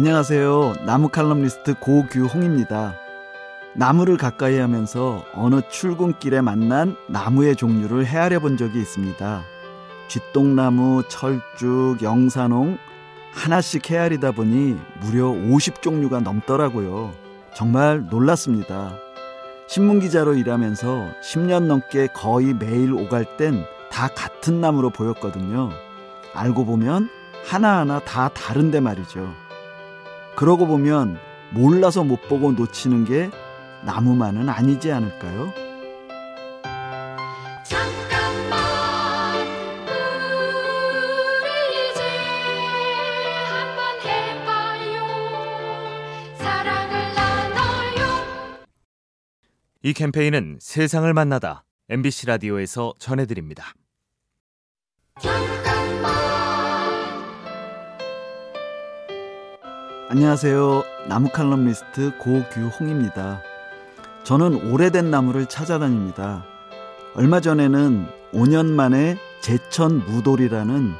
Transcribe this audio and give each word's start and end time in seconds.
안녕하세요. 0.00 0.84
나무 0.86 1.08
칼럼니스트 1.08 1.74
고규홍입니다. 1.80 2.94
나무를 3.74 4.16
가까이 4.16 4.56
하면서 4.56 5.24
어느 5.34 5.60
출근길에 5.68 6.40
만난 6.40 6.94
나무의 7.08 7.56
종류를 7.56 8.06
헤아려 8.06 8.38
본 8.38 8.56
적이 8.56 8.78
있습니다. 8.78 9.42
쥐똥나무, 10.06 11.02
철쭉, 11.08 12.00
영산홍 12.00 12.78
하나씩 13.32 13.90
헤아리다 13.90 14.30
보니 14.30 14.78
무려 15.00 15.24
50종류가 15.32 16.22
넘더라고요. 16.22 17.12
정말 17.52 18.06
놀랐습니다. 18.08 18.94
신문기자로 19.66 20.34
일하면서 20.34 21.08
10년 21.24 21.64
넘게 21.64 22.06
거의 22.14 22.54
매일 22.54 22.92
오갈 22.92 23.36
땐 23.36 23.64
다 23.90 24.06
같은 24.06 24.60
나무로 24.60 24.90
보였거든요. 24.90 25.70
알고 26.34 26.66
보면 26.66 27.08
하나하나 27.48 27.98
다 27.98 28.28
다른데 28.28 28.78
말이죠. 28.78 29.47
그러고 30.38 30.68
보면 30.68 31.18
몰라서 31.50 32.04
못 32.04 32.28
보고 32.28 32.52
놓치는 32.52 33.06
게 33.06 33.28
나무만은 33.84 34.48
아니지 34.48 34.92
않을까요? 34.92 35.52
이 49.82 49.92
캠페인은 49.92 50.58
세상을 50.60 51.12
만나다 51.12 51.64
MBC 51.88 52.26
라디오에서 52.26 52.94
전해드립니다. 53.00 53.74
안녕하세요. 60.10 60.84
나무 61.06 61.28
칼럼니스트 61.28 62.16
고규홍입니다. 62.16 63.42
저는 64.24 64.70
오래된 64.70 65.10
나무를 65.10 65.44
찾아다닙니다. 65.44 66.46
얼마 67.14 67.40
전에는 67.40 68.06
5년 68.32 68.70
만에 68.70 69.18
제천 69.42 69.98
무돌이라는 70.06 70.94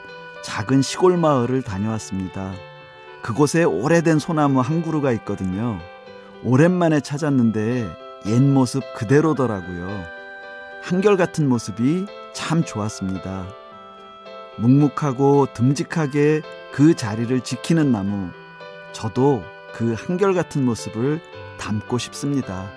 작은 0.45 0.83
시골 0.83 1.17
마을을 1.17 1.63
다녀왔습니다. 1.63 2.53
그곳에 3.23 3.65
오래된 3.65 4.19
소나무 4.19 4.61
한 4.61 4.83
그루가 4.83 5.11
있거든요. 5.13 5.79
오랜만에 6.45 7.01
찾았는데 7.01 7.89
옛 8.27 8.43
모습 8.43 8.83
그대로더라고요. 8.95 10.05
한결같은 10.83 11.49
모습이 11.49 12.05
참 12.35 12.63
좋았습니다. 12.63 13.47
묵묵하고 14.59 15.47
듬직하게 15.55 16.43
그 16.73 16.95
자리를 16.95 17.41
지키는 17.41 17.91
나무. 17.91 18.29
저도 18.93 19.43
그 19.75 19.95
한결같은 19.95 20.65
모습을 20.65 21.21
담고 21.59 21.99
싶습니다. 21.99 22.71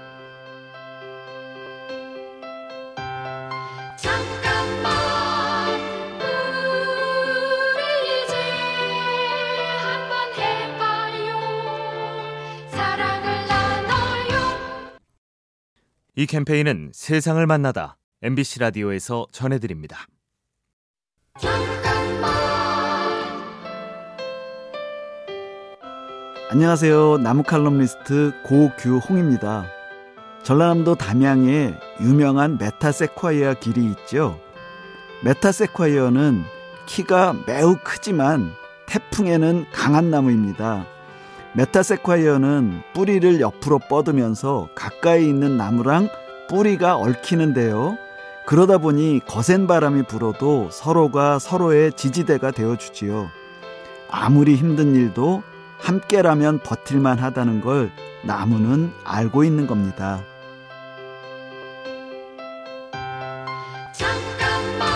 잠깐만 3.97 4.91
우리 7.75 8.23
이제 8.23 8.35
한번 9.77 10.33
해봐요 10.37 11.29
사랑을 12.69 13.47
나눠요 13.47 14.99
이 16.15 16.25
캠페인은 16.25 16.91
세상을 16.93 17.45
만나다 17.47 17.97
MBC 18.21 18.59
라디오에서 18.59 19.27
전해드립니다. 19.31 20.05
안녕하세요. 26.53 27.19
나무 27.19 27.43
칼럼니스트 27.43 28.33
고규홍입니다. 28.43 29.67
전라남도 30.43 30.95
담양에 30.95 31.75
유명한 32.01 32.57
메타세콰이어 32.57 33.53
길이 33.61 33.85
있죠. 33.85 34.37
메타세콰이어는 35.23 36.43
키가 36.87 37.35
매우 37.47 37.77
크지만 37.81 38.51
태풍에는 38.85 39.67
강한 39.71 40.11
나무입니다. 40.11 40.85
메타세콰이어는 41.53 42.81
뿌리를 42.93 43.39
옆으로 43.39 43.79
뻗으면서 43.87 44.67
가까이 44.75 45.29
있는 45.29 45.55
나무랑 45.55 46.09
뿌리가 46.49 46.97
얽히는데요. 46.97 47.95
그러다 48.45 48.77
보니 48.77 49.21
거센 49.25 49.67
바람이 49.67 50.03
불어도 50.03 50.67
서로가 50.69 51.39
서로의 51.39 51.93
지지대가 51.93 52.51
되어주지요. 52.51 53.29
아무리 54.09 54.57
힘든 54.57 54.93
일도 54.95 55.43
함께라면 55.81 56.59
버틸만 56.59 57.19
하다는 57.19 57.61
걸 57.61 57.91
나무는 58.23 58.93
알고 59.03 59.43
있는 59.43 59.67
겁니다. 59.67 60.23
잠깐만 63.93 64.87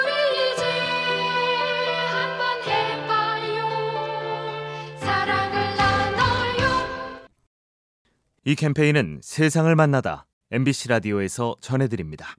우리 0.00 0.52
이제 0.52 0.64
한번 2.06 2.62
해봐요 2.62 3.58
사랑을 4.98 5.76
나눠요 5.76 6.64
이 8.44 8.54
캠페인은 8.54 9.20
세상을 9.22 9.74
만나다 9.74 10.26
MBC 10.52 10.88
라디오에서 10.88 11.56
전해드립니다. 11.60 12.36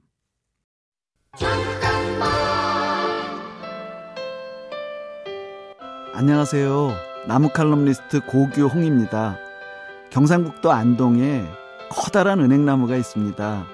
안녕하세요. 6.18 6.92
나무 7.26 7.50
칼럼니스트 7.50 8.20
고규홍입니다. 8.24 9.36
경상북도 10.08 10.72
안동에 10.72 11.44
커다란 11.90 12.40
은행나무가 12.40 12.96
있습니다. 12.96 13.66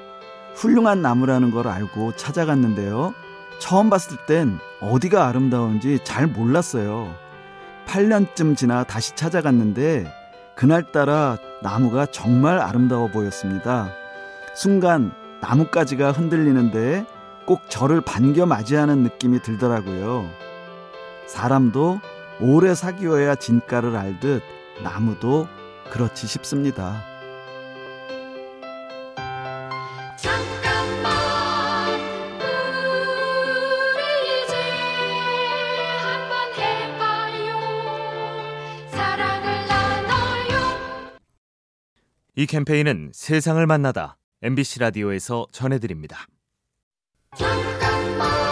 훌륭한 0.57 1.03
나무라는 1.03 1.53
걸 1.53 1.69
알고 1.69 2.17
찾아갔는데요. 2.17 3.15
처음 3.61 3.91
봤을 3.91 4.17
땐 4.27 4.59
어디가 4.81 5.29
아름다운지 5.29 6.01
잘 6.03 6.27
몰랐어요. 6.27 7.15
8년쯤 7.87 8.57
지나 8.57 8.83
다시 8.83 9.15
찾아갔는데 9.15 10.13
그날따라 10.57 11.39
나무가 11.63 12.07
정말 12.07 12.59
아름다워 12.59 13.07
보였습니다. 13.07 13.93
순간 14.57 15.13
나뭇가지가 15.41 16.11
흔들리는데 16.11 17.07
꼭 17.47 17.61
저를 17.69 18.01
반겨 18.01 18.47
맞이하는 18.47 19.05
느낌이 19.05 19.43
들더라고요. 19.43 20.29
사람도 21.29 22.01
오래 22.45 22.75
사귀어야 22.75 23.37
진가를 23.37 23.95
알듯 23.95 24.43
나무도 24.83 25.47
그렇지 25.93 26.27
싶습니다. 26.27 27.05
잠깐만 30.17 31.13
우리 33.95 34.43
이제 34.43 34.57
한번 36.01 36.53
해봐요 36.59 37.61
사랑을 38.91 39.47
나눠요 39.69 40.59
이 42.35 42.47
캠페인은 42.47 43.13
세상을 43.15 43.65
만나다 43.65 44.17
MBC 44.43 44.81
라디오에서 44.81 45.47
전해드립니다. 45.53 46.27
잠깐만 47.37 48.52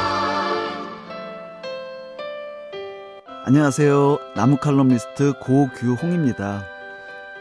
안녕하세요. 3.51 4.19
나무 4.37 4.59
칼럼니스트 4.59 5.33
고규홍입니다. 5.41 6.65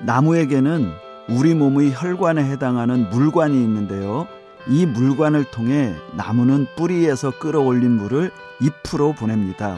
나무에게는 0.01 0.91
우리 1.29 1.53
몸의 1.53 1.93
혈관에 1.93 2.43
해당하는 2.45 3.11
물관이 3.11 3.53
있는데요. 3.53 4.27
이 4.67 4.87
물관을 4.87 5.43
통해 5.51 5.93
나무는 6.17 6.65
뿌리에서 6.75 7.29
끌어올린 7.37 7.91
물을 7.91 8.31
잎으로 8.59 9.13
보냅니다. 9.13 9.77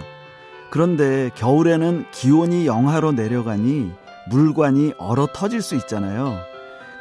그런데 0.70 1.32
겨울에는 1.36 2.06
기온이 2.12 2.66
영하로 2.66 3.12
내려가니 3.12 3.92
물관이 4.30 4.94
얼어 5.00 5.28
터질 5.34 5.62
수 5.62 5.76
있잖아요. 5.76 6.38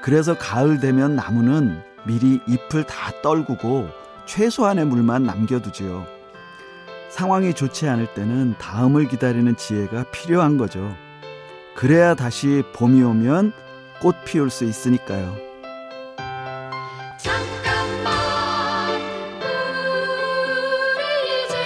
그래서 0.02 0.36
가을 0.36 0.80
되면 0.80 1.14
나무는 1.14 1.80
미리 2.04 2.40
잎을 2.48 2.82
다 2.82 3.12
떨구고 3.22 3.90
최소한의 4.26 4.86
물만 4.86 5.22
남겨두지요. 5.22 6.19
상황이 7.10 7.52
좋지 7.52 7.88
않을 7.88 8.14
때는 8.14 8.54
다음을 8.58 9.08
기다리는 9.08 9.56
지혜가 9.56 10.04
필요한 10.10 10.56
거죠. 10.56 10.96
그래야 11.74 12.14
다시 12.14 12.62
봄이 12.72 13.02
오면 13.02 13.52
꽃 14.00 14.14
피울 14.24 14.48
수 14.48 14.64
있으니까요. 14.64 15.36
잠깐만 17.18 18.12
우리 20.94 21.44
이제 21.44 21.56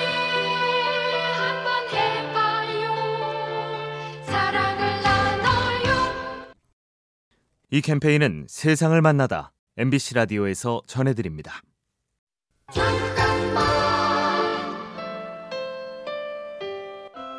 한번 1.37 1.89
해봐요 1.93 2.95
사랑을 4.25 5.03
나눠요 5.03 6.55
이 7.71 7.81
캠페인은 7.81 8.47
세상을 8.49 9.01
만나다 9.01 9.53
MBC 9.77 10.15
라디오에서 10.15 10.83
전해드립니다. 10.87 11.61
잠 12.73 13.04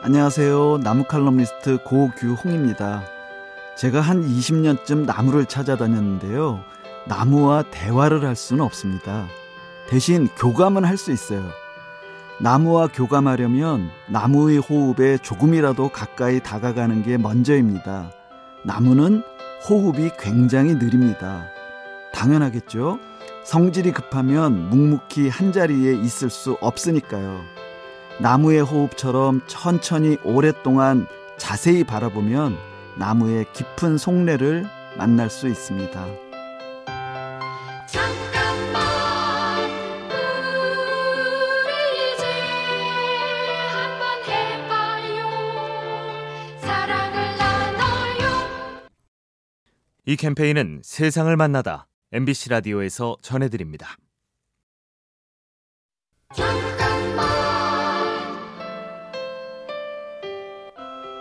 안녕하세요. 0.05 0.81
나무 0.83 1.03
칼럼니스트 1.03 1.79
고규홍입니다. 1.83 3.01
제가 3.75 4.01
한 4.01 4.21
20년쯤 4.23 5.07
나무를 5.07 5.47
찾아다녔는데요. 5.47 6.59
나무와 7.07 7.63
대화를 7.71 8.23
할 8.23 8.35
수는 8.35 8.63
없습니다. 8.63 9.25
대신 9.89 10.27
교감은 10.37 10.85
할 10.85 10.97
수 10.97 11.11
있어요. 11.11 11.43
나무와 12.39 12.85
교감하려면 12.85 13.89
나무의 14.07 14.59
호흡에 14.59 15.17
조금이라도 15.17 15.89
가까이 15.89 16.39
다가가는 16.39 17.01
게 17.01 17.17
먼저입니다. 17.17 18.11
나무는 18.63 19.23
호흡이 19.67 20.11
굉장히 20.19 20.75
느립니다. 20.75 21.47
당연하겠죠? 22.13 22.99
성질이 23.43 23.91
급하면 23.91 24.69
묵묵히 24.69 25.29
한 25.29 25.51
자리에 25.51 25.95
있을 25.95 26.29
수 26.29 26.59
없으니까요. 26.61 27.64
나무의 28.19 28.61
호흡처럼 28.61 29.41
천천히 29.47 30.17
오랫동안 30.23 31.05
자세히 31.37 31.83
바라보면 31.83 32.57
나무의 32.97 33.45
깊은 33.51 33.97
속내를 33.97 34.65
만날 34.97 35.29
수 35.29 35.49
있습니다. 35.49 36.05
잠깐만 37.87 38.81
우리 41.65 42.13
이제 42.13 42.25
한번 43.67 44.23
해봐요 44.29 45.27
사랑을 46.61 47.37
나눠요 47.37 48.25
이 50.05 50.15
캠페인은 50.15 50.81
세상을 50.85 51.35
만나다 51.35 51.87
MBC 52.13 52.47
라디오에서 52.49 53.17
전해드립니다. 53.21 53.97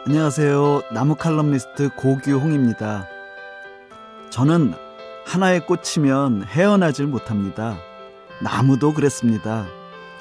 안녕하세요. 0.07 0.83
나무 0.93 1.15
칼럼니스트 1.15 1.89
고규홍입니다. 1.97 3.09
저는 4.29 4.75
하나에 5.25 5.61
꽂히면 5.61 6.45
헤어나질 6.45 7.07
못합니다. 7.07 7.79
나무도 8.43 8.93
그랬습니다. 8.93 9.65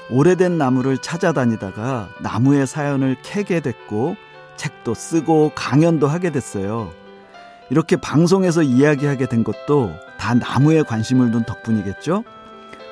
오래된 0.09 0.57
나무를 0.57 0.99
찾아다니다가 0.99 2.07
나무의 2.21 2.65
사연을 2.65 3.17
캐게 3.23 3.59
됐고 3.59 4.15
책도 4.55 4.93
쓰고 4.93 5.51
강연도 5.53 6.07
하게 6.07 6.31
됐어요. 6.31 6.89
이렇게 7.69 7.97
방송에서 7.97 8.61
이야기하게 8.61 9.25
된 9.25 9.43
것도 9.43 9.91
다 10.17 10.33
나무에 10.33 10.83
관심을 10.83 11.31
둔 11.31 11.43
덕분이겠죠? 11.43 12.23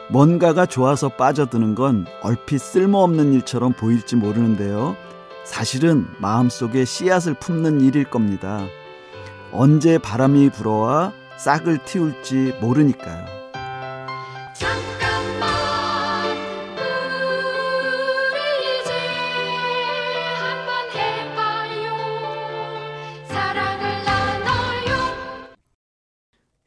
뭔가가 0.09 0.65
좋아서 0.65 1.07
빠져드는 1.07 1.73
건 1.73 2.05
얼핏 2.21 2.59
쓸모없는 2.59 3.31
일처럼 3.31 3.71
보일지 3.71 4.17
모르는데요. 4.17 4.97
사실은 5.43 6.07
마음속에 6.19 6.85
씨앗을 6.85 7.33
품는 7.35 7.81
일일 7.81 8.05
겁니다. 8.05 8.65
언제 9.51 9.97
바람이 9.97 10.49
불어와 10.51 11.13
싹을 11.37 11.79
틔울지 11.79 12.57
모르니까요. 12.61 13.25
잠깐만 14.53 15.49
우리 18.31 18.81
이제 18.81 18.91
한번 20.37 20.69
해봐요 20.93 21.83
사랑을 23.27 24.03
나눠요 24.05 24.91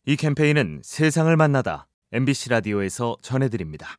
이 0.06 0.17
캠페인은 0.17 0.82
세상을 0.85 1.35
만나다 1.37 1.87
MBC 2.12 2.50
라디오에서 2.50 3.17
전해드립니다. 3.23 3.97